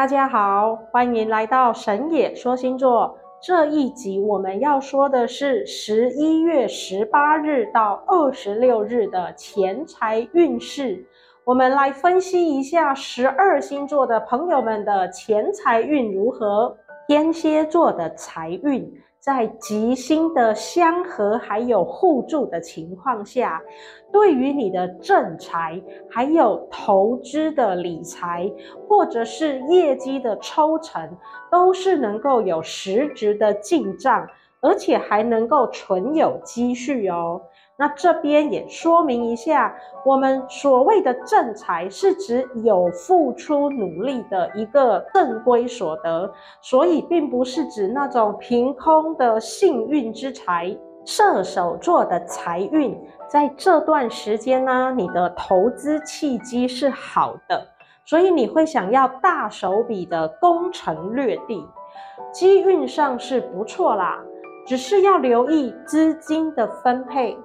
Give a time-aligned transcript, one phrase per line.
[0.00, 3.18] 大家好，欢迎来到神野说星座。
[3.38, 11.04] 这一集我们要说的是十一月十八日到二十六日的钱财运势。
[11.44, 16.74] 我们来分析一下十二星座的朋友们的钱财运如何。
[17.06, 18.90] 天蝎座的财运。
[19.20, 23.60] 在吉星的相合还有互助的情况下，
[24.10, 25.78] 对于你的正财，
[26.08, 28.50] 还有投资的理财，
[28.88, 31.18] 或者是业绩的抽成，
[31.50, 34.26] 都是能够有实质的进账，
[34.62, 37.42] 而且还能够存有积蓄哦。
[37.80, 46.30] 那这边也说明一下，我们所谓的正财是指有付出努力的一个正规所得，
[46.60, 50.76] 所以并不是指那种凭空的幸运之财。
[51.06, 52.94] 射手座的财运
[53.26, 57.66] 在这段时间呢，你的投资契机是好的，
[58.04, 61.66] 所以你会想要大手笔的攻城略地，
[62.30, 64.22] 机运上是不错啦，
[64.66, 67.36] 只是要留意资金的分配。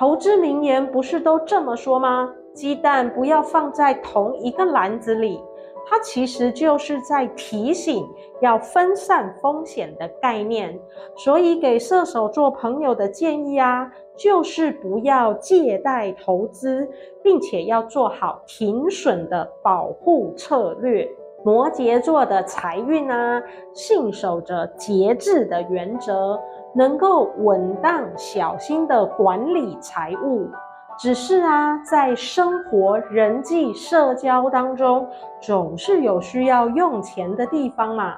[0.00, 2.32] 投资名言不是都这么说吗？
[2.54, 5.38] 鸡蛋不要放在同一个篮子里，
[5.86, 8.08] 它其实就是在提醒
[8.40, 10.74] 要分散风险的概念。
[11.18, 16.88] 所以给射手座朋友的建议啊，就是不要借贷投资，
[17.22, 21.06] 并且要做好停损的保护策略。
[21.44, 26.40] 摩羯座的财运啊，信守着节制的原则。
[26.72, 30.48] 能够稳当小心的管理财务，
[30.96, 35.04] 只是啊，在生活、人际、社交当中，
[35.40, 38.14] 总是有需要用钱的地方嘛。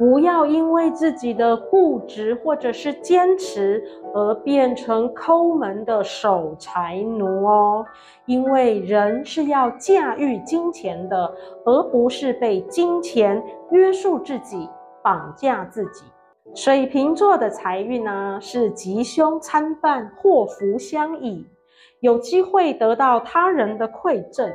[0.00, 3.84] 不要因为自己的固执或者是坚持
[4.14, 7.84] 而变成抠门的守财奴哦。
[8.24, 11.30] 因为人是要驾驭金钱的，
[11.66, 14.66] 而不是被金钱约束自己、
[15.02, 16.02] 绑架自己。
[16.54, 21.46] 水瓶座的财运呢，是吉凶参半，祸福相倚，
[22.00, 24.50] 有机会得到他人的馈赠，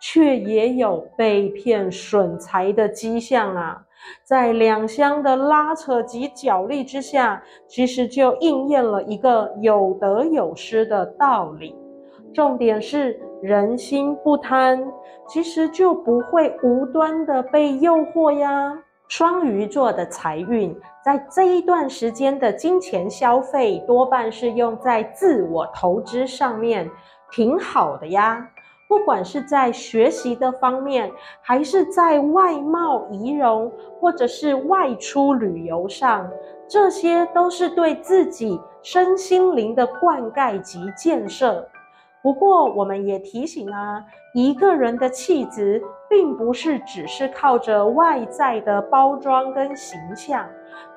[0.00, 3.82] 却也有被骗损财的迹象啊！
[4.24, 11.74] 在两相的拉扯及角力之下，其实就应验了一个有得有失的道理。
[12.32, 14.86] 重点是人心不贪，
[15.26, 18.78] 其实就不会无端的被诱惑呀。
[19.08, 26.90] 双鱼座的财运，在这一段时间的金钱消费多半是用在自我投资上面，
[27.30, 28.48] 挺好的呀。
[28.88, 31.10] 不管是在学习的方面，
[31.40, 33.70] 还是在外貌仪容，
[34.00, 36.30] 或者是外出旅游上，
[36.68, 41.66] 这些都是对自己身心灵的灌溉及建设。
[42.22, 44.04] 不过，我们也提醒啊，
[44.34, 50.44] 一个人的气质，并不是只是靠着外在的包装跟形象，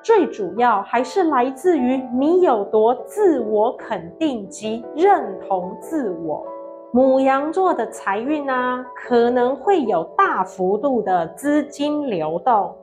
[0.02, 6.44] 最主要还是来自于你有多自我肯定及认同自我。
[6.92, 12.74] 牡羊座的财运啊，可能会有大幅度的资金流动，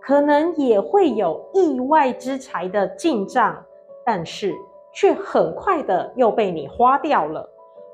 [0.00, 3.64] 可能也会有意外之财的进账，
[4.04, 4.52] 但是
[4.92, 7.48] 却很快的又被你花掉了。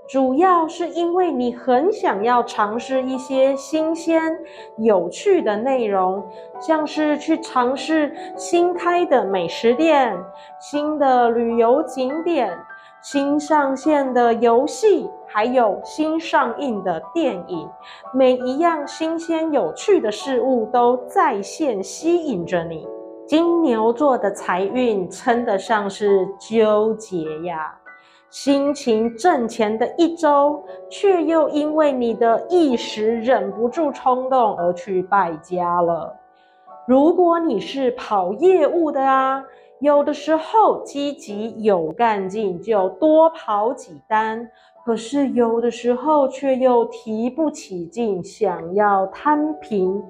[0.08, 4.20] 主要是因为你很想要尝试一些新鲜、
[4.78, 6.26] 有趣的内容，
[6.58, 10.18] 像是去尝试新开的美食店、
[10.58, 12.58] 新的旅游景点、
[13.02, 17.66] 新上线的游戏，还有新上映的电影。
[18.12, 22.86] 每一样新鲜有趣的事物都在线吸引着你。
[23.26, 27.74] 金牛座的财运称得上是纠结呀。
[28.28, 36.14] 心情挣钱的一周，却又因为你的一时忍不住冲动而去败家了。
[36.86, 39.42] 如果你是跑业务的啊，
[39.80, 44.50] 有的时候积极有干劲，就多跑几单。
[44.82, 50.02] 可是有的时候却又提不起劲，想要摊平。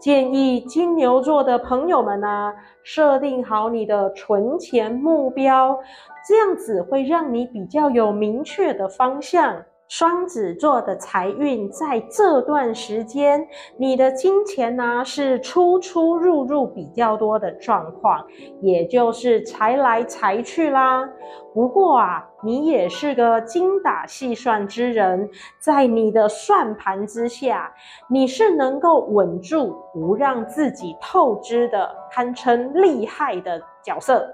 [0.00, 5.78] 建议金牛座的朋友们啊，设定好你的存钱目标，
[6.26, 9.64] 这样子会让你比较有明确的方向。
[9.88, 13.48] 双子座的财运在这段时间，
[13.78, 18.22] 你的金钱呢、是出出入入比较多的状况，
[18.60, 21.08] 也就是财来财去啦。
[21.54, 27.72] 不过啊，你也是个精打细算之人，在你的算盘之下，
[28.10, 34.28] 你是能够稳住，不让自己透支的，堪称厉害的角色。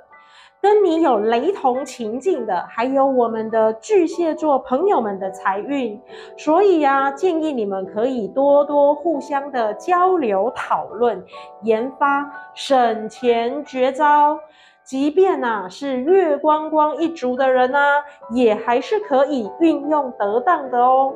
[0.65, 6.01] 跟你有雷同情境的，还有我们的巨蟹座朋友们的财运，
[6.39, 11.23] 所以呀、啊，建议你们可以多多互相的交流讨论，
[11.65, 14.41] 研发省钱绝招。
[14.83, 18.03] 即便呐、啊、是月光光一族的人呢、啊，
[18.33, 21.13] 也还是可以运用得当的哦。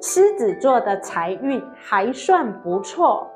[0.00, 3.28] 狮子座的财运还算不错，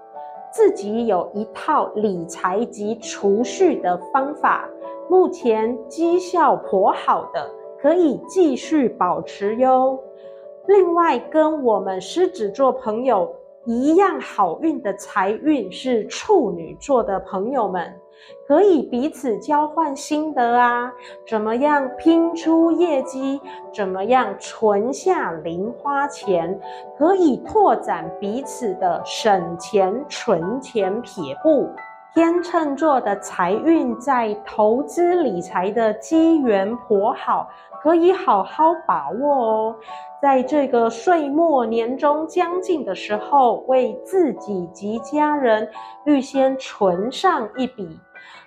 [0.57, 4.67] 自己有一套理财及储蓄的方法。
[5.07, 9.99] 目前绩效颇好的，可以继续保持哟。
[10.67, 13.36] 另外，跟我们狮子座朋友
[13.67, 17.93] 一样好运的财运是处女座的朋友们，
[18.47, 20.93] 可以彼此交换心得啊，
[21.27, 23.41] 怎么样拼出业绩，
[23.75, 26.61] 怎么样存下零花钱，
[26.97, 31.69] 可以拓展彼此的省钱存钱撇步。
[32.15, 37.47] 天秤座的财运在投资理财的机缘颇好，
[37.87, 39.77] 可以好好把握哦。
[40.21, 45.71] 在这个岁末年终将近的时候，为自己及家人
[46.05, 47.89] 预先存上一笔，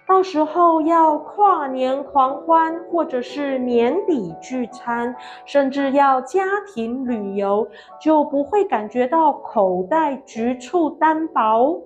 [0.06, 5.16] 到时候要跨年狂欢，或者是年底聚餐，
[5.46, 6.44] 甚至要家
[6.76, 7.66] 庭旅游，
[7.98, 11.80] 就不会感觉到口袋局促单薄。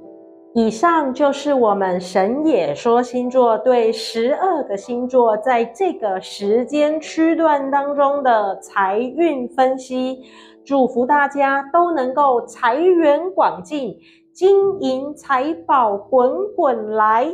[0.55, 10.21] 以上就是我们神也说星座对十二个星座在这个时间区段当中的财运分析，
[10.63, 13.97] 祝福大家都能够财源广进，
[14.31, 17.33] 金银财宝滚滚来。